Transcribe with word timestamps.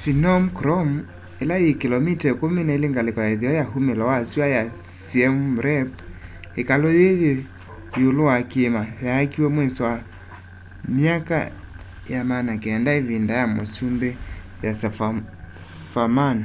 phnom 0.00 0.44
krom 0.58 0.90
ila 1.42 1.56
yi 1.64 1.72
kilomita 1.80 2.28
12 2.40 2.86
ngaliko 2.92 3.20
ya 3.24 3.30
itheo 3.36 3.52
ya 3.60 3.64
umilo 3.78 4.04
wa 4.12 4.18
sua 4.30 4.46
ya 4.56 4.62
siem 5.06 5.36
reap 5.64 5.88
ikalu 6.60 6.88
yii 6.98 7.14
yi 7.22 7.32
iulu 8.00 8.22
wa 8.30 8.36
kiima 8.50 8.82
yaakiwe 9.06 9.48
mwiso 9.54 9.80
wa 9.88 9.94
myaka 10.96 11.38
ya 12.12 12.20
900 12.24 12.98
ivinda 13.00 13.34
ya 13.40 13.46
musumbi 13.56 14.10
yasovarman 14.64 16.36